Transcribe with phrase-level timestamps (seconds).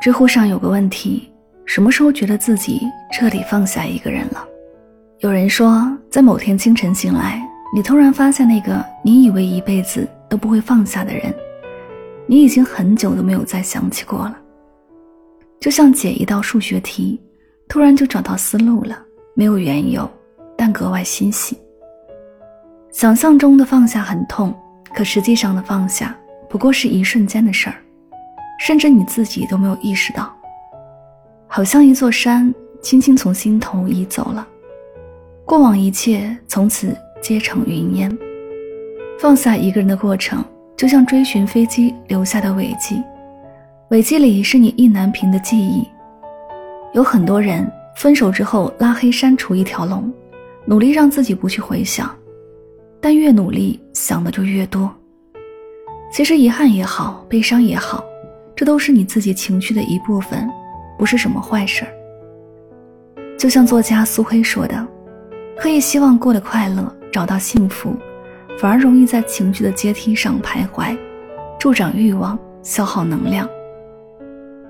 [0.00, 1.28] 知乎上有个问题：
[1.64, 2.80] 什么时候觉得自己
[3.12, 4.46] 彻底放下一个人了？
[5.18, 7.42] 有人说，在某天清晨醒来，
[7.74, 11.34] 你突然发现那个你以为一辈子都不会放下的人，
[12.26, 14.38] 你已经很久都没有再想起过了。
[15.58, 17.20] 就像解一道数学题，
[17.68, 18.96] 突然就找到思路了，
[19.34, 20.08] 没有缘由，
[20.56, 21.58] 但格外欣喜。
[22.92, 24.54] 想象中的放下很痛，
[24.94, 26.16] 可实际上的放下
[26.48, 27.74] 不过是一瞬间的事儿，
[28.58, 30.30] 甚至你自己都没有意识到。
[31.46, 34.46] 好像一座山轻轻从心头移走了，
[35.44, 38.18] 过往一切从此皆成云烟。
[39.18, 40.44] 放下一个人的过程，
[40.76, 43.02] 就像追寻飞机留下的尾迹，
[43.90, 45.82] 尾迹里是你意难平的记忆。
[46.92, 50.12] 有很多人分手之后拉黑删除一条龙，
[50.66, 52.14] 努力让自己不去回想。
[53.00, 54.92] 但越努力想的就越多。
[56.12, 58.04] 其实遗憾也好，悲伤也好，
[58.58, 60.50] 这都是你自己情绪的一部分，
[60.98, 61.92] 不是什么坏事儿。
[63.38, 64.84] 就像作家苏黑说的
[65.56, 67.94] ：“可以希望过得快乐，找到幸福，
[68.58, 70.98] 反而容易在情绪的阶梯上徘徊，
[71.56, 73.48] 助长欲望，消耗能量。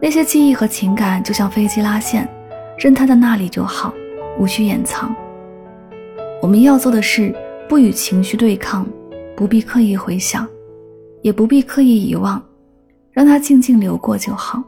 [0.00, 2.26] 那些记忆和情感就像飞机拉线，
[2.78, 3.92] 任它在那里就好，
[4.38, 5.14] 无需掩藏。
[6.40, 7.34] 我们要做的是。”
[7.68, 8.86] 不与情绪对抗，
[9.34, 10.46] 不必刻意回想，
[11.22, 12.40] 也不必刻意遗忘，
[13.14, 14.62] 让它静静流过就好。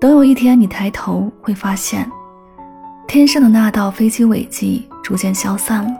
[0.00, 2.10] 等有一天你抬头，会发现，
[3.06, 5.90] 天上的那道飞机尾迹逐渐消散了。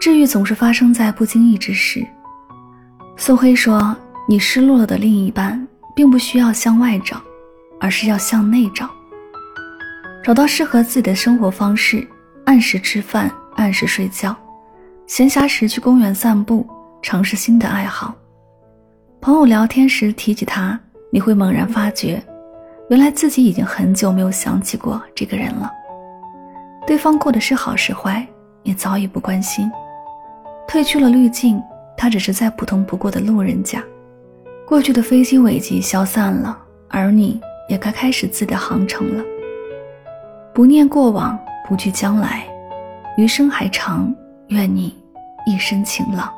[0.00, 2.06] 治愈总是发生在不经意之时。
[3.16, 3.96] 苏黑说
[4.28, 5.66] ：“你失落了的另一半，
[5.96, 7.20] 并不需要向外找，
[7.80, 8.88] 而是要向内找，
[10.22, 12.06] 找到适合自己的生活方式，
[12.44, 14.36] 按时吃饭。”按时睡觉，
[15.06, 16.68] 闲暇时去公园散步，
[17.00, 18.14] 尝试新的爱好。
[19.26, 20.78] 朋友聊天时提起他，
[21.10, 22.22] 你会猛然发觉，
[22.88, 25.68] 原来自己已经很久没有想起过这个人了。
[26.86, 28.24] 对方过得是好是坏，
[28.62, 29.68] 你早已不关心。
[30.68, 31.60] 褪去了滤镜，
[31.96, 33.82] 他只是再普通不过的路人甲。
[34.64, 39.24] 过去的飞机尾迹消散了，而你也该开始自己的航程了。
[40.54, 41.36] 不念过往，
[41.68, 42.44] 不惧将来。
[43.16, 44.14] 余生还长，
[44.50, 44.94] 愿你
[45.48, 46.32] 一生晴朗。